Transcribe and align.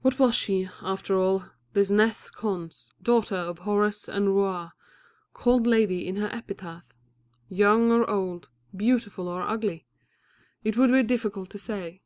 What 0.00 0.18
was 0.18 0.34
she, 0.34 0.68
after 0.80 1.16
all, 1.16 1.44
this 1.74 1.92
Nes 1.92 2.28
Khons, 2.28 2.90
daughter 3.00 3.36
of 3.36 3.60
Horus 3.60 4.08
and 4.08 4.26
Rouaa, 4.26 4.72
called 5.32 5.64
Lady 5.64 6.08
in 6.08 6.16
her 6.16 6.26
epitaph? 6.34 6.82
Young 7.48 7.92
or 7.92 8.10
old, 8.10 8.48
beautiful 8.76 9.28
or 9.28 9.42
ugly? 9.42 9.86
It 10.64 10.76
would 10.76 10.90
be 10.90 11.04
difficult 11.04 11.50
to 11.50 11.58
say. 11.60 12.02